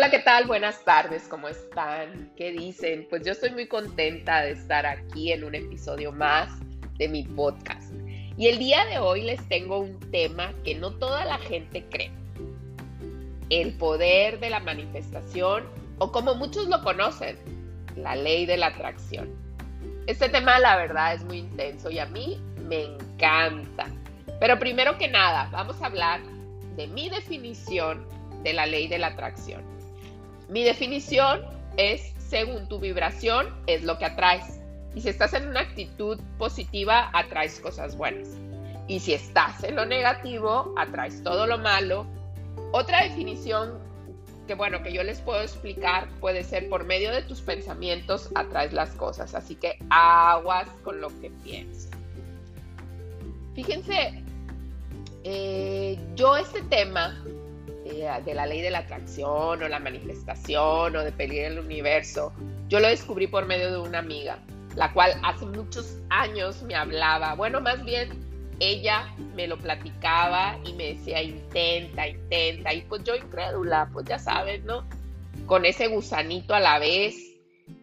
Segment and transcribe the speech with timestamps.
[0.00, 0.46] Hola, ¿qué tal?
[0.46, 2.32] Buenas tardes, ¿cómo están?
[2.34, 3.06] ¿Qué dicen?
[3.10, 6.48] Pues yo estoy muy contenta de estar aquí en un episodio más
[6.96, 7.92] de mi podcast.
[8.38, 12.10] Y el día de hoy les tengo un tema que no toda la gente cree.
[13.50, 15.64] El poder de la manifestación
[15.98, 17.36] o como muchos lo conocen,
[17.94, 19.28] la ley de la atracción.
[20.06, 23.86] Este tema la verdad es muy intenso y a mí me encanta.
[24.40, 26.22] Pero primero que nada, vamos a hablar
[26.76, 28.08] de mi definición
[28.42, 29.78] de la ley de la atracción.
[30.50, 31.42] Mi definición
[31.76, 34.60] es, según tu vibración, es lo que atraes.
[34.96, 38.28] Y si estás en una actitud positiva, atraes cosas buenas.
[38.88, 42.04] Y si estás en lo negativo, atraes todo lo malo.
[42.72, 43.78] Otra definición
[44.48, 48.72] que bueno, que yo les puedo explicar puede ser por medio de tus pensamientos atraes
[48.72, 49.36] las cosas.
[49.36, 51.92] Así que aguas con lo que piensas.
[53.54, 54.24] Fíjense,
[55.22, 57.22] eh, yo este tema
[57.90, 62.32] de la ley de la atracción o la manifestación o de pedir el universo,
[62.68, 64.38] yo lo descubrí por medio de una amiga,
[64.76, 68.10] la cual hace muchos años me hablaba, bueno, más bien
[68.60, 74.18] ella me lo platicaba y me decía, intenta, intenta, y pues yo incrédula, pues ya
[74.18, 74.86] sabes, ¿no?
[75.46, 77.16] Con ese gusanito a la vez,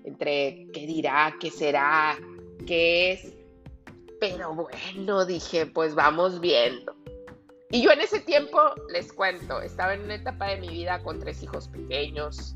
[0.05, 2.17] entre qué dirá, qué será,
[2.65, 3.33] qué es.
[4.19, 6.96] Pero bueno, dije, pues vamos viendo.
[7.69, 11.19] Y yo en ese tiempo, les cuento, estaba en una etapa de mi vida con
[11.19, 12.55] tres hijos pequeños.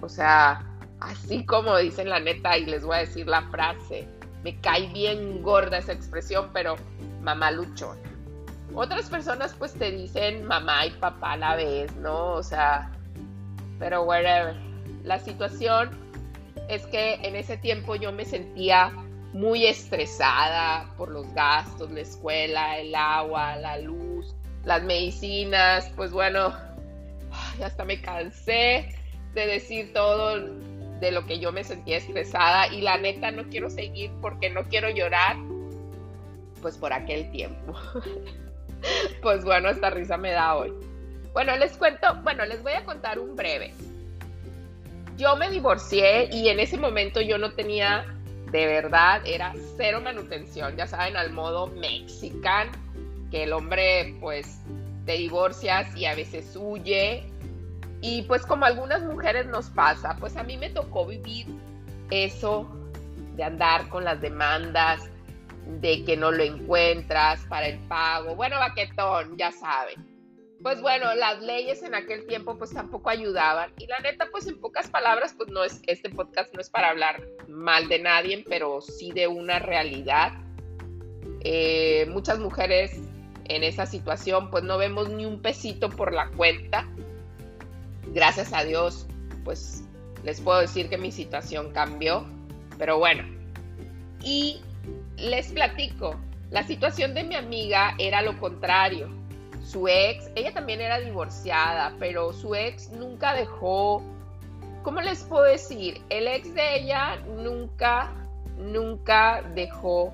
[0.00, 0.64] O sea,
[1.00, 4.08] así como dicen la neta, y les voy a decir la frase,
[4.42, 6.76] me cae bien gorda esa expresión, pero
[7.20, 8.00] mamá luchona.
[8.74, 12.34] Otras personas pues te dicen mamá y papá a la vez, ¿no?
[12.34, 12.90] O sea,
[13.78, 14.56] pero whatever.
[15.04, 15.90] La situación
[16.68, 18.92] es que en ese tiempo yo me sentía
[19.32, 24.09] muy estresada por los gastos, la escuela, el agua, la luz,
[24.64, 26.54] las medicinas, pues bueno,
[27.62, 28.94] hasta me cansé
[29.34, 30.38] de decir todo
[31.00, 34.64] de lo que yo me sentía estresada y la neta no quiero seguir porque no
[34.64, 35.36] quiero llorar,
[36.60, 37.74] pues por aquel tiempo.
[39.22, 40.72] pues bueno, esta risa me da hoy.
[41.32, 43.72] Bueno, les cuento, bueno, les voy a contar un breve.
[45.16, 48.04] Yo me divorcié y en ese momento yo no tenía
[48.50, 52.72] de verdad era cero manutención, ya saben, al modo mexicano,
[53.30, 54.60] que el hombre pues
[55.06, 57.24] te divorcias y a veces huye.
[58.02, 61.46] Y pues como algunas mujeres nos pasa, pues a mí me tocó vivir
[62.10, 62.70] eso
[63.36, 65.10] de andar con las demandas,
[65.80, 68.34] de que no lo encuentras para el pago.
[68.34, 70.10] Bueno, baquetón, ya saben
[70.62, 73.72] pues bueno, las leyes en aquel tiempo pues tampoco ayudaban.
[73.78, 76.90] Y la neta, pues en pocas palabras, pues no es, este podcast no es para
[76.90, 80.32] hablar mal de nadie, pero sí de una realidad.
[81.42, 82.92] Eh, muchas mujeres
[83.54, 86.86] en esa situación pues no vemos ni un pesito por la cuenta.
[88.12, 89.06] Gracias a Dios,
[89.44, 89.84] pues
[90.24, 92.24] les puedo decir que mi situación cambió.
[92.78, 93.24] Pero bueno,
[94.22, 94.60] y
[95.16, 96.16] les platico,
[96.50, 99.20] la situación de mi amiga era lo contrario
[99.70, 104.02] su ex, ella también era divorciada, pero su ex nunca dejó,
[104.82, 106.00] ¿cómo les puedo decir?
[106.08, 108.12] El ex de ella nunca,
[108.58, 110.12] nunca dejó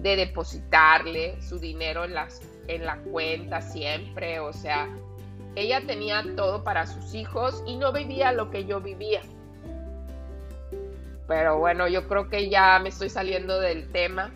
[0.00, 4.88] de depositarle su dinero en, las, en la cuenta siempre, o sea,
[5.56, 9.22] ella tenía todo para sus hijos y no vivía lo que yo vivía.
[11.26, 14.30] Pero bueno, yo creo que ya me estoy saliendo del tema,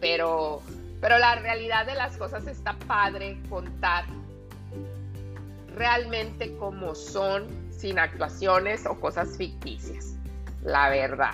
[0.00, 0.62] pero
[1.00, 4.04] pero la realidad de las cosas está padre contar
[5.74, 10.14] realmente como son, sin actuaciones o cosas ficticias.
[10.62, 11.32] La verdad.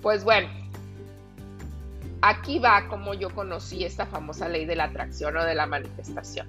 [0.00, 0.48] Pues bueno,
[2.22, 6.46] aquí va como yo conocí esta famosa ley de la atracción o de la manifestación.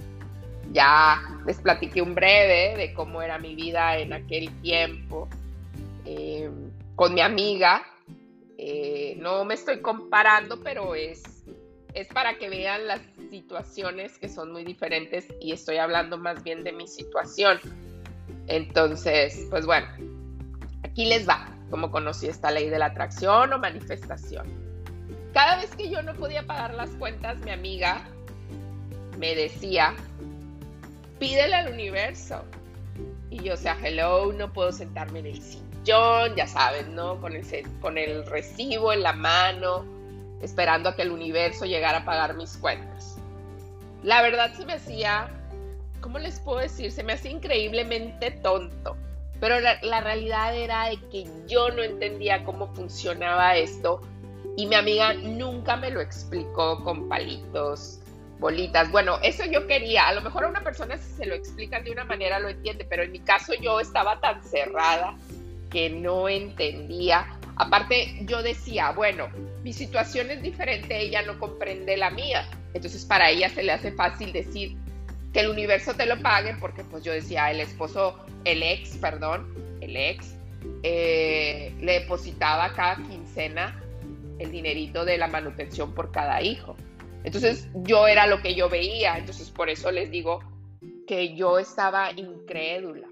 [0.72, 5.28] Ya les platiqué un breve de cómo era mi vida en aquel tiempo
[6.06, 6.50] eh,
[6.96, 7.84] con mi amiga.
[8.58, 11.22] Eh, no me estoy comparando, pero es
[11.94, 16.64] es para que vean las situaciones que son muy diferentes y estoy hablando más bien
[16.64, 17.60] de mi situación.
[18.48, 19.88] Entonces, pues bueno,
[20.84, 24.63] aquí les va, como conocí esta ley de la atracción o manifestación.
[25.34, 28.04] Cada vez que yo no podía pagar las cuentas, mi amiga
[29.18, 29.96] me decía,
[31.18, 32.44] pídele al universo.
[33.32, 37.20] Y yo, o sea, hello, no puedo sentarme en el sillón, ya saben, ¿no?
[37.20, 37.44] Con el,
[37.82, 39.86] con el recibo en la mano,
[40.44, 43.18] esperando a que el universo llegara a pagar mis cuentas.
[44.04, 45.32] La verdad se me hacía,
[46.00, 46.92] ¿cómo les puedo decir?
[46.92, 48.96] Se me hacía increíblemente tonto.
[49.40, 54.02] Pero la, la realidad era de que yo no entendía cómo funcionaba esto
[54.56, 58.00] y mi amiga nunca me lo explicó con palitos
[58.40, 58.92] bolitas.
[58.92, 60.08] Bueno, eso yo quería.
[60.08, 62.86] A lo mejor a una persona si se lo explican de una manera lo entiende,
[62.86, 65.16] pero en mi caso yo estaba tan cerrada
[65.72, 67.40] que no entendía.
[67.56, 69.30] Aparte, yo decía, bueno,
[69.64, 72.48] mi situación es diferente, ella no comprende la mía.
[72.74, 74.76] Entonces para ella se le hace fácil decir
[75.32, 79.48] que el universo te lo pague, porque pues yo decía, el esposo, el ex, perdón,
[79.82, 80.36] el ex,
[80.84, 83.83] eh, le depositaba cada quincena
[84.40, 86.76] el dinerito de la manutención por cada hijo.
[87.24, 90.40] Entonces yo era lo que yo veía, entonces por eso les digo
[91.08, 93.08] que yo estaba incrédula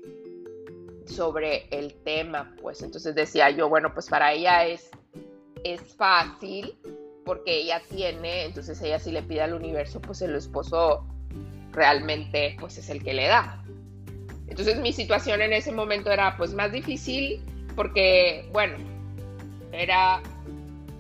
[1.06, 4.90] sobre el tema, pues entonces decía yo, bueno, pues para ella es,
[5.64, 6.76] es fácil
[7.26, 11.06] porque ella tiene, entonces ella si le pide al universo, pues el esposo
[11.72, 13.64] realmente pues es el que le da.
[14.48, 17.42] Entonces mi situación en ese momento era pues más difícil
[17.76, 18.78] porque, bueno,
[19.72, 20.22] era,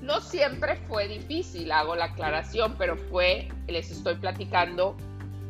[0.02, 4.96] no siempre fue difícil, hago la aclaración, pero fue, les estoy platicando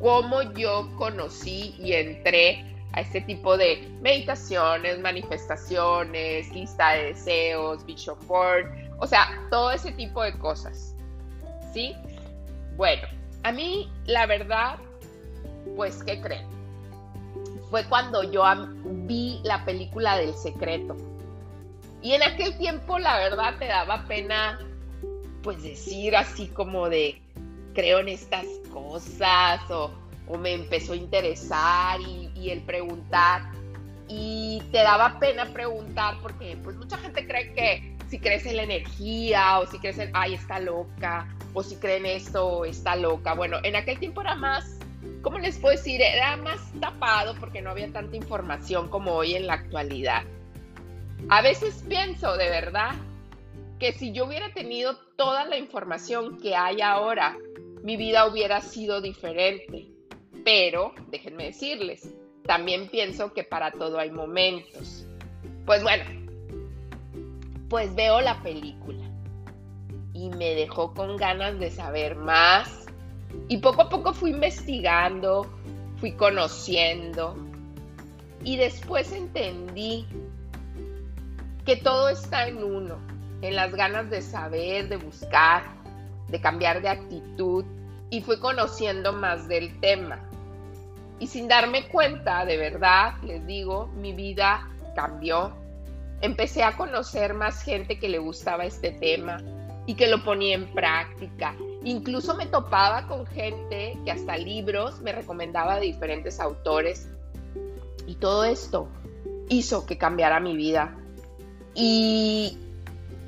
[0.01, 8.17] cómo yo conocí y entré a este tipo de meditaciones, manifestaciones, lista de deseos, vision
[8.27, 8.65] board,
[8.99, 10.95] o sea, todo ese tipo de cosas.
[11.73, 11.95] ¿Sí?
[12.75, 13.07] Bueno,
[13.43, 14.77] a mí la verdad,
[15.77, 16.45] pues, ¿qué creen?
[17.69, 18.43] Fue cuando yo
[18.83, 20.97] vi la película del secreto.
[22.01, 24.59] Y en aquel tiempo, la verdad, te daba pena,
[25.43, 27.21] pues, decir así como de,
[27.73, 29.91] creo en estas cosas o
[30.31, 33.51] o me empezó a interesar y, el preguntar.
[34.07, 38.63] Y te daba pena preguntar porque pues mucha gente cree que si crees en la
[38.63, 43.33] energía o si crees en, ay, está loca, o si creen esto, está loca.
[43.33, 44.79] Bueno, en aquel tiempo era más,
[45.21, 46.01] ¿cómo les puedo decir?
[46.01, 50.23] Era más tapado porque no había tanta información como hoy en la actualidad.
[51.29, 52.91] A veces pienso de verdad
[53.79, 57.37] que si yo hubiera tenido toda la información que hay ahora,
[57.83, 59.87] mi vida hubiera sido diferente.
[60.43, 62.13] Pero, déjenme decirles,
[62.45, 65.05] también pienso que para todo hay momentos.
[65.65, 66.03] Pues bueno,
[67.69, 69.03] pues veo la película
[70.13, 72.85] y me dejó con ganas de saber más.
[73.47, 75.47] Y poco a poco fui investigando,
[75.97, 77.35] fui conociendo
[78.43, 80.05] y después entendí
[81.65, 82.97] que todo está en uno,
[83.41, 85.63] en las ganas de saber, de buscar,
[86.29, 87.65] de cambiar de actitud
[88.09, 90.19] y fui conociendo más del tema.
[91.19, 95.53] Y sin darme cuenta, de verdad, les digo, mi vida cambió.
[96.21, 99.37] Empecé a conocer más gente que le gustaba este tema
[99.85, 101.55] y que lo ponía en práctica.
[101.83, 107.07] Incluso me topaba con gente que hasta libros me recomendaba de diferentes autores.
[108.07, 108.87] Y todo esto
[109.49, 110.95] hizo que cambiara mi vida.
[111.75, 112.57] Y,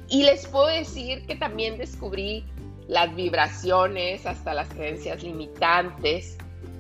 [0.10, 2.46] y les puedo decir que también descubrí
[2.88, 6.38] las vibraciones, hasta las creencias limitantes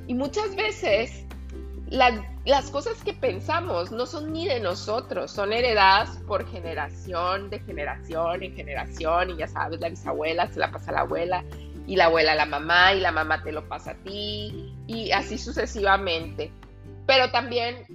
[0.07, 1.25] y muchas veces
[1.89, 8.41] las cosas que pensamos no son ni de nosotros, son heredadas por generación, de generación
[8.41, 11.43] en generación, y ya sabes, la bisabuela se la pasa a la abuela,
[11.85, 15.11] y la abuela a la mamá, y la mamá te lo pasa a ti, y
[15.11, 16.51] así sucesivamente.
[17.05, 17.85] Pero también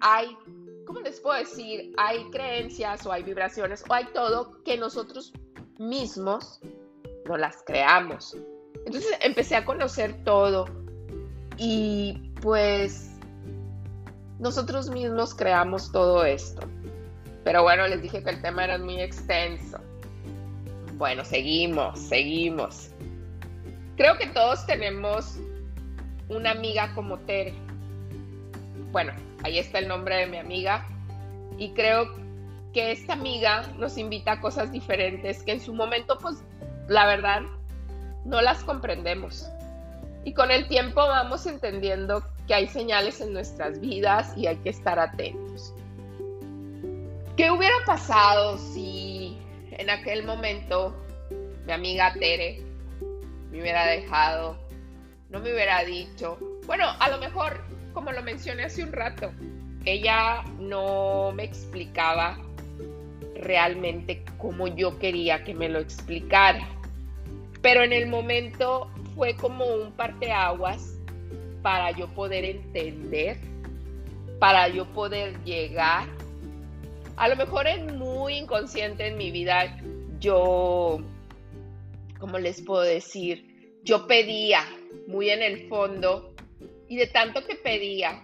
[0.00, 0.36] hay,
[0.92, 1.94] ¿cómo les puedo decir?
[1.96, 5.32] Hay creencias o hay vibraciones o hay todo que nosotros
[5.78, 6.60] mismos
[7.26, 8.36] no las creamos.
[8.84, 10.66] Entonces empecé a conocer todo
[11.56, 13.10] y pues
[14.38, 16.60] nosotros mismos creamos todo esto.
[17.42, 19.78] Pero bueno, les dije que el tema era muy extenso.
[20.98, 22.90] Bueno, seguimos, seguimos.
[23.96, 25.38] Creo que todos tenemos
[26.28, 27.54] una amiga como Tere.
[28.90, 30.86] Bueno, ahí está el nombre de mi amiga.
[31.58, 32.14] Y creo
[32.72, 36.42] que esta amiga nos invita a cosas diferentes que en su momento, pues,
[36.88, 37.42] la verdad,
[38.24, 39.48] no las comprendemos.
[40.24, 44.70] Y con el tiempo vamos entendiendo que hay señales en nuestras vidas y hay que
[44.70, 45.74] estar atentos.
[47.36, 49.38] ¿Qué hubiera pasado si
[49.70, 50.94] en aquel momento
[51.66, 52.62] mi amiga Tere
[53.50, 54.56] me hubiera dejado,
[55.30, 56.38] no me hubiera dicho?
[56.66, 59.32] Bueno, a lo mejor, como lo mencioné hace un rato,
[59.84, 62.38] ella no me explicaba
[63.34, 66.68] realmente como yo quería que me lo explicara.
[67.60, 70.98] Pero en el momento fue como un parteaguas
[71.62, 73.38] para yo poder entender,
[74.38, 76.08] para yo poder llegar.
[77.16, 79.78] A lo mejor es muy inconsciente en mi vida,
[80.18, 81.00] yo,
[82.18, 83.80] ¿cómo les puedo decir?
[83.84, 84.60] Yo pedía
[85.06, 86.31] muy en el fondo
[86.92, 88.22] y de tanto que pedía,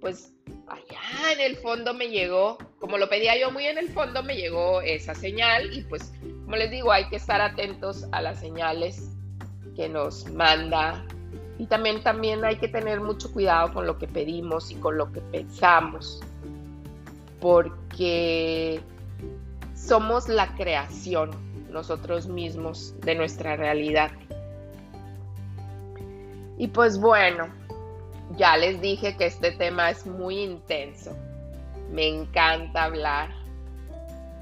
[0.00, 0.32] pues
[0.66, 4.34] allá en el fondo me llegó, como lo pedía yo muy en el fondo, me
[4.34, 6.12] llegó esa señal y pues,
[6.44, 9.08] como les digo, hay que estar atentos a las señales
[9.76, 11.06] que nos manda.
[11.60, 15.12] Y también, también hay que tener mucho cuidado con lo que pedimos y con lo
[15.12, 16.20] que pensamos,
[17.40, 18.80] porque
[19.76, 21.30] somos la creación
[21.70, 24.10] nosotros mismos de nuestra realidad.
[26.58, 27.61] Y pues bueno,
[28.36, 31.16] ya les dije que este tema es muy intenso.
[31.90, 33.30] Me encanta hablar.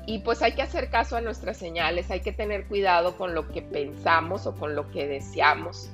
[0.06, 3.48] Y pues hay que hacer caso a nuestras señales, hay que tener cuidado con lo
[3.48, 5.90] que pensamos o con lo que deseamos.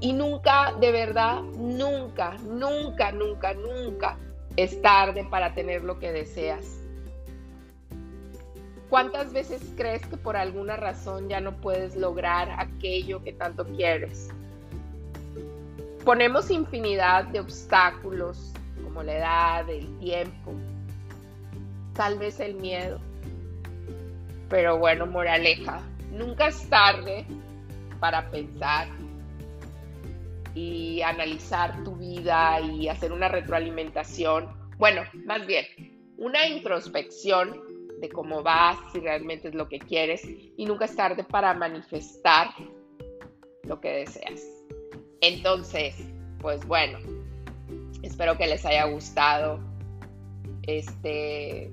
[0.00, 4.18] Y nunca, de verdad, nunca, nunca, nunca, nunca
[4.56, 6.80] es tarde para tener lo que deseas.
[8.88, 14.30] ¿Cuántas veces crees que por alguna razón ya no puedes lograr aquello que tanto quieres?
[16.04, 18.52] Ponemos infinidad de obstáculos,
[18.82, 20.52] como la edad, el tiempo,
[21.94, 22.98] tal vez el miedo.
[24.48, 27.26] Pero bueno, moraleja, nunca es tarde
[28.00, 28.88] para pensar
[30.54, 34.48] y analizar tu vida y hacer una retroalimentación.
[34.78, 35.66] Bueno, más bien,
[36.16, 37.60] una introspección
[38.00, 42.48] de cómo vas, si realmente es lo que quieres, y nunca es tarde para manifestar
[43.64, 44.59] lo que deseas.
[45.20, 45.96] Entonces,
[46.40, 46.98] pues bueno,
[48.02, 49.60] espero que les haya gustado
[50.62, 51.70] este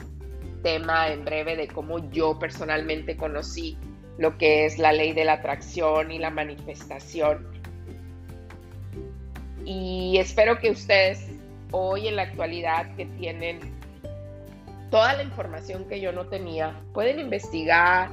[0.63, 3.77] tema en breve de cómo yo personalmente conocí
[4.17, 7.47] lo que es la ley de la atracción y la manifestación.
[9.63, 11.29] Y espero que ustedes
[11.71, 13.59] hoy en la actualidad que tienen
[14.89, 16.81] toda la información que yo no tenía.
[16.93, 18.09] Pueden investigar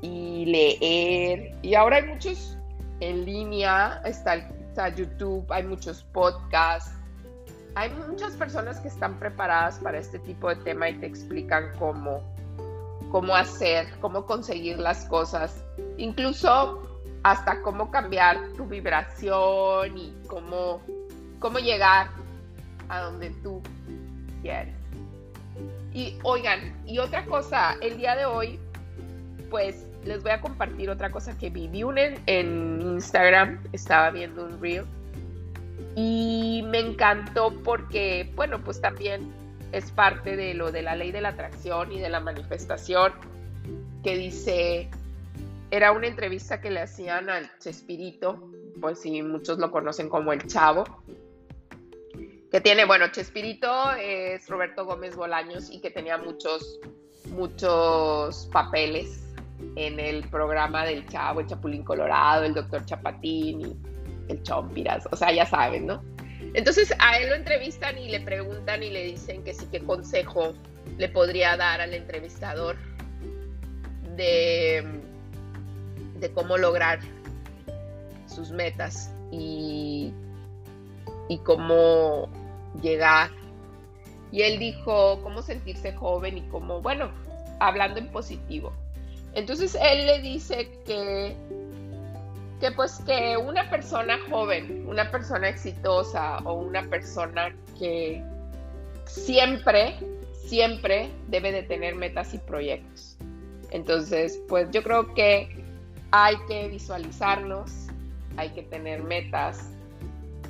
[0.00, 1.54] y leer.
[1.62, 2.58] Y ahora hay muchos
[3.02, 6.92] en línea, está, YouTube, hay muchos podcasts.
[7.74, 12.22] Hay muchas personas que están preparadas para este tipo de tema y te explican cómo,
[13.10, 15.64] cómo hacer, cómo conseguir las cosas,
[15.96, 20.82] incluso hasta cómo cambiar tu vibración y cómo,
[21.40, 22.10] cómo llegar
[22.88, 23.62] a donde tú
[24.42, 24.74] quieres.
[25.92, 28.60] Y oigan, y otra cosa, el día de hoy,
[29.50, 31.82] pues les voy a compartir otra cosa que vi.
[31.82, 34.84] Un en, Instagram, estaba viendo un reel
[35.94, 39.32] y me encantó porque, bueno, pues también
[39.72, 43.12] es parte de lo de la ley de la atracción y de la manifestación
[44.02, 44.90] que dice,
[45.70, 50.46] era una entrevista que le hacían al Chespirito, pues si muchos lo conocen como el
[50.46, 50.84] Chavo,
[52.50, 56.80] que tiene, bueno, Chespirito es Roberto Gómez Bolaños y que tenía muchos,
[57.30, 59.31] muchos papeles
[59.76, 63.76] en el programa del Chavo, el Chapulín Colorado, el Doctor Chapatín y
[64.28, 66.02] el Chompiras, o sea, ya saben, ¿no?
[66.54, 70.52] Entonces a él lo entrevistan y le preguntan y le dicen que sí, qué consejo
[70.98, 72.76] le podría dar al entrevistador
[74.16, 74.84] de,
[76.18, 77.00] de cómo lograr
[78.26, 80.12] sus metas y,
[81.28, 82.28] y cómo
[82.82, 83.30] llegar.
[84.30, 87.10] Y él dijo cómo sentirse joven y cómo, bueno,
[87.60, 88.72] hablando en positivo.
[89.34, 91.34] Entonces él le dice que,
[92.60, 98.22] que pues que una persona joven, una persona exitosa o una persona que
[99.06, 99.96] siempre,
[100.44, 103.16] siempre debe de tener metas y proyectos.
[103.70, 105.48] Entonces, pues yo creo que
[106.10, 107.86] hay que visualizarnos,
[108.36, 109.70] hay que tener metas,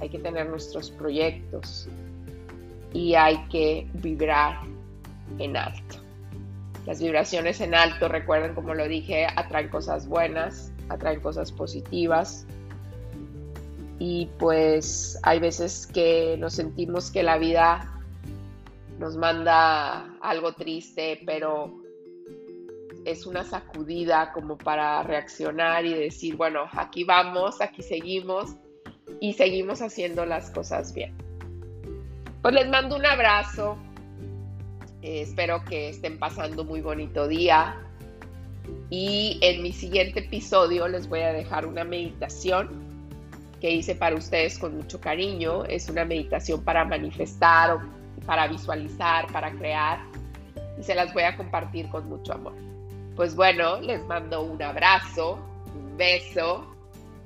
[0.00, 1.88] hay que tener nuestros proyectos,
[2.92, 4.60] y hay que vibrar
[5.38, 6.01] en alto.
[6.86, 12.46] Las vibraciones en alto, recuerden como lo dije, atraen cosas buenas, atraen cosas positivas.
[13.98, 17.88] Y pues hay veces que nos sentimos que la vida
[18.98, 21.82] nos manda algo triste, pero
[23.04, 28.56] es una sacudida como para reaccionar y decir, bueno, aquí vamos, aquí seguimos
[29.20, 31.16] y seguimos haciendo las cosas bien.
[32.42, 33.76] Pues les mando un abrazo.
[35.02, 37.76] Eh, espero que estén pasando muy bonito día.
[38.88, 42.71] Y en mi siguiente episodio les voy a dejar una meditación
[43.61, 45.64] que hice para ustedes con mucho cariño.
[45.64, 47.78] Es una meditación para manifestar,
[48.26, 50.00] para visualizar, para crear.
[50.78, 52.54] Y se las voy a compartir con mucho amor.
[53.16, 55.38] Pues bueno, les mando un abrazo,
[55.75, 56.66] un beso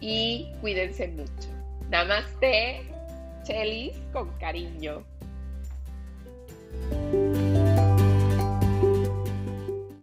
[0.00, 1.49] y cuídense mucho.
[1.90, 2.83] Namaste
[3.45, 5.04] Chelis con cariño.